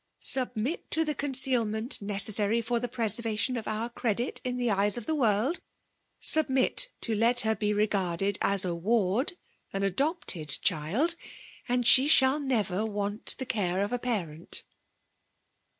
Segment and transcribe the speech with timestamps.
[0.23, 5.05] Submit to the eonoealment tMoessary fer the preservation of our credit in title eyes of
[5.05, 5.59] tbe workl,'
[6.23, 9.33] *8ubmit to let her be regarded ae award>—
[9.73, 11.15] an adopted dnld,—
[11.69, 14.63] and fllie shall ne^ffir want the care of a parent.